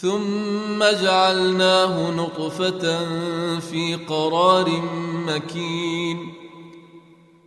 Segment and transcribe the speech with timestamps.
[0.00, 2.98] ثم جعلناه نطفة
[3.58, 6.34] في قرار مكين.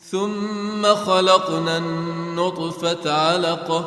[0.00, 3.84] ثم خلقنا النطفة علقة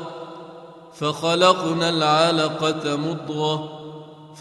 [0.94, 3.80] فخلقنا العلقة مضغة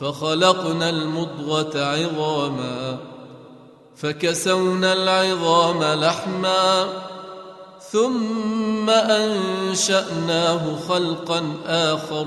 [0.01, 2.99] فخلقنا المضغة عظاما
[3.97, 6.89] فكسونا العظام لحما
[7.91, 12.27] ثم أنشأناه خلقا آخر.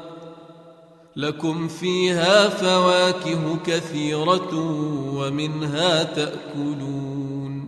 [1.21, 4.49] لكم فيها فواكه كثيرة
[5.15, 7.67] ومنها تأكلون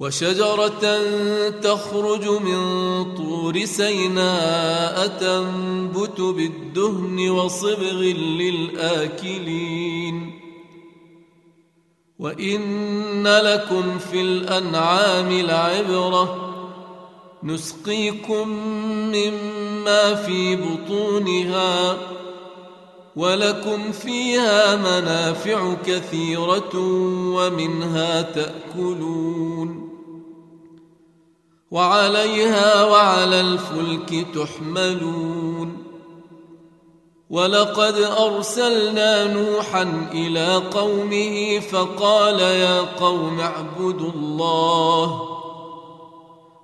[0.00, 0.98] وشجرة
[1.50, 2.60] تخرج من
[3.14, 8.02] طور سيناء تنبت بالدهن وصبغ
[8.40, 10.32] للآكلين
[12.18, 16.45] وإن لكم في الأنعام لعبره
[17.42, 18.48] نسقيكم
[19.12, 21.98] مما في بطونها
[23.16, 26.76] ولكم فيها منافع كثيرة
[27.34, 29.88] ومنها تأكلون
[31.70, 35.86] وعليها وعلى الفلك تحملون
[37.30, 45.35] ولقد أرسلنا نوحا إلى قومه فقال يا قوم اعبدوا الله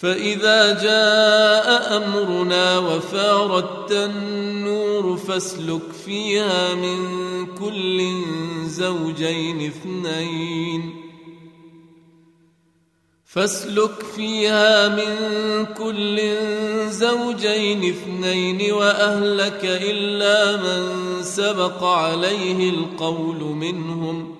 [0.00, 6.98] فإذا جاء أمرنا وفاردت النور فاسلك فيها من
[7.46, 8.22] كل
[8.64, 10.96] زوجين اثنين.
[13.24, 15.14] فاسلك فيها من
[15.66, 16.36] كل
[16.90, 24.39] زوجين اثنين وأهلك إلا من سبق عليه القول منهم.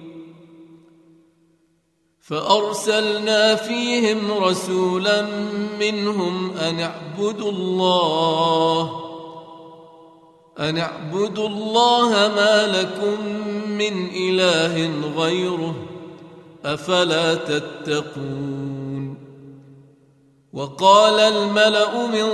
[2.31, 5.27] فأرسلنا فيهم رسولا
[5.79, 9.01] منهم أن اعبدوا الله
[10.59, 13.25] أن اعبدوا الله ما لكم
[13.67, 15.75] من إله غيره
[16.65, 19.17] أفلا تتقون.
[20.53, 22.29] وقال الملأ من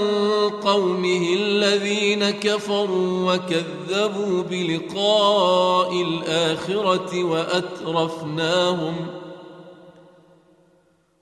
[0.50, 9.27] قومه الذين كفروا وكذبوا بلقاء الآخرة وأترفناهم ۖ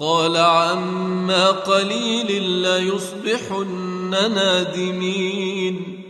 [0.00, 6.04] قال عما قليل ليصبحن نادمين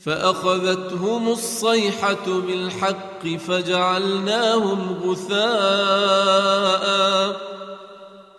[0.00, 5.48] فأخذتهم الصيحة بالحق فجعلناهم غثاء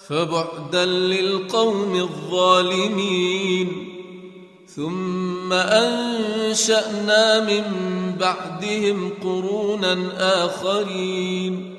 [0.08, 3.86] فبعدا للقوم الظالمين
[4.76, 7.64] ثم أنشأنا من
[8.20, 9.98] بعدهم قرونا
[10.46, 11.79] آخرين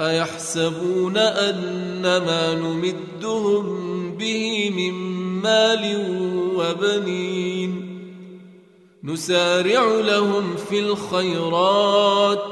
[0.00, 4.92] أيحسبون ان ما نمدهم به من
[5.42, 6.06] مال
[6.56, 7.90] وبنين
[9.04, 12.44] نسارع لهم في الخيرات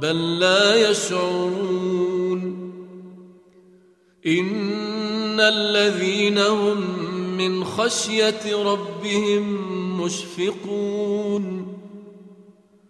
[0.00, 2.70] بل لا يشعرون
[4.26, 6.80] إن الذين هم
[7.36, 9.60] من خشية ربهم
[10.00, 11.79] مشفقون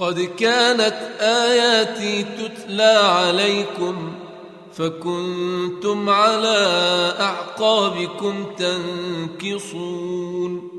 [0.00, 4.12] قد كانت آياتي تتلى عليكم
[4.72, 6.58] فكنتم على
[7.20, 8.46] أعقابكم
[9.42, 10.70] تنكصون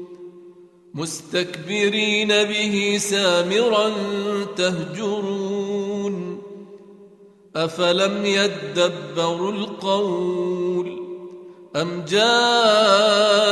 [0.94, 3.92] مستكبرين به سامرا
[4.58, 6.42] تهجرون
[7.56, 11.02] أفلم يدبروا القول
[11.76, 13.52] أم جاءهم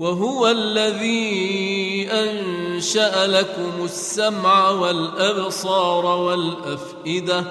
[0.00, 7.44] وهو الذي أنشأ لكم السمع والأبصار والأفئدة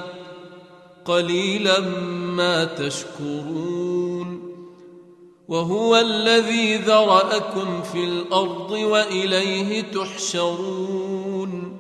[1.05, 1.79] قليلا
[2.35, 4.39] ما تشكرون
[5.47, 11.77] وهو الذي ذرأكم في الأرض وإليه تحشرون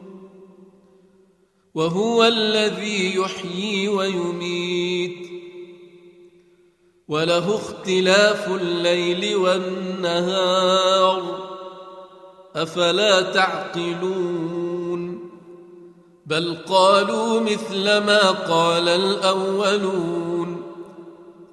[1.75, 5.38] وهو الذي يحيي ويميت
[7.09, 11.21] وله اختلاف الليل والنهار.
[12.55, 15.29] أفلا تعقلون؟
[16.25, 20.61] بل قالوا مثل ما قال الأولون.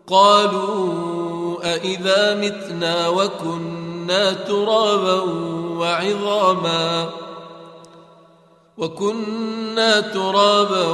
[0.07, 5.21] قالوا أإذا متنا وكنا ترابا
[5.79, 7.11] وعظاما.
[8.79, 10.87] وكنا ترابا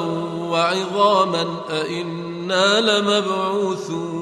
[0.51, 4.22] وعظاما أئنا لمبعوثون.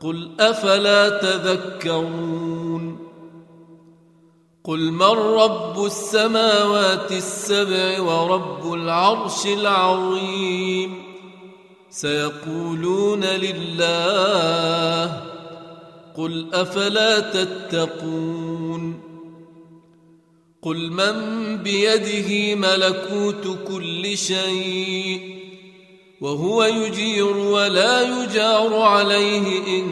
[0.00, 2.98] قل أفلا تذكرون
[4.64, 11.02] قل من رب السماوات السبع ورب العرش العظيم
[11.90, 15.22] سيقولون لله
[16.16, 19.00] قل أفلا تتقون
[20.62, 25.45] قل من بيده ملكوت كل شيء
[26.20, 29.86] وهو يجير ولا يجار عليه إن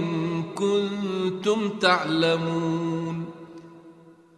[0.54, 3.24] كنتم تعلمون.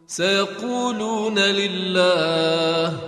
[0.06, 2.98] سيقولون لله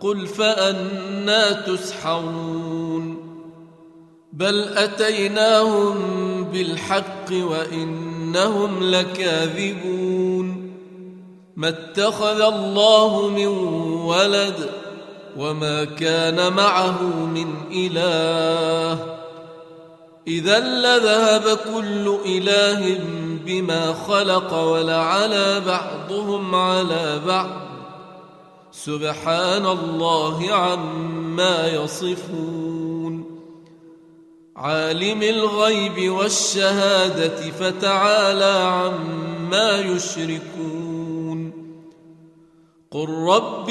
[0.00, 3.30] قل فأنا تسحرون.
[4.32, 5.94] بل أتيناهم
[6.44, 10.70] بالحق وإنهم لكاذبون.
[11.56, 13.46] ما اتخذ الله من
[14.06, 14.70] ولد
[15.36, 19.16] وما كان معه من إله.
[20.26, 23.00] إذا لذهب كل إله
[23.46, 27.60] بما خلق ولعلى بعضهم على بعض.
[28.72, 33.40] سبحان الله عما يصفون.
[34.56, 40.70] عالم الغيب والشهادة فتعالى عما يشركون.
[42.90, 43.70] قل رب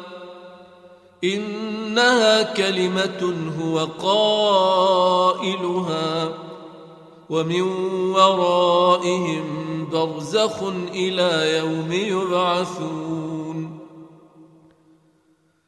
[1.23, 3.79] إنها كلمة هو
[4.99, 6.13] قائلها
[7.29, 7.61] ومن
[8.11, 13.79] ورائهم برزخ إلى يوم يبعثون.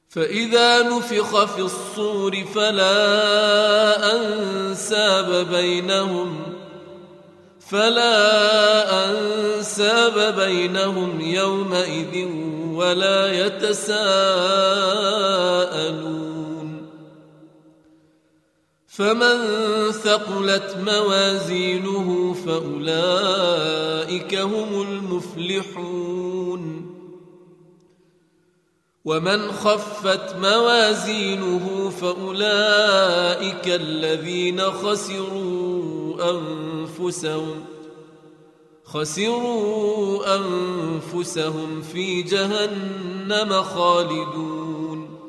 [0.10, 2.96] فإذا نفخ في الصور فلا
[4.16, 6.36] أنساب بينهم
[7.70, 12.28] فلا أنساب بينهم يومئذ
[12.74, 14.04] ولا يتساءلون.
[18.88, 19.38] فمن
[19.92, 26.93] ثقلت موازينه فأولئك هم المفلحون.
[29.06, 37.66] ومن خفت موازينه فأولئك الذين خسروا أنفسهم
[38.86, 45.20] خسروا أنفسهم في جهنم خالدون.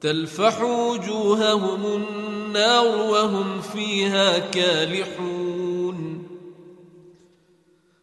[0.00, 5.71] تلفح وجوههم النار وهم فيها كالحون.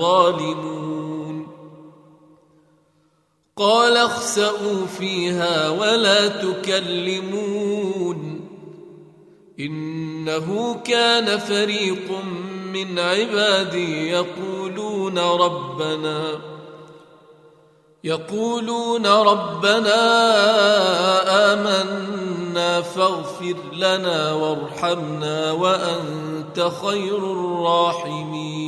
[0.00, 1.46] ظالمون.
[3.56, 8.18] قال اخسئوا فيها ولا تكلمون.
[9.60, 12.22] إنه كان فريق
[12.72, 16.22] من عبادي يقولون ربنا
[18.04, 20.00] يقولون ربنا
[21.52, 28.67] آمنا فاغفر لنا وارحمنا وأنت خير الراحمين.